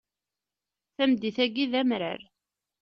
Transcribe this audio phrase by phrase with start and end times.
[0.95, 2.21] Tameddit-agi d amrar.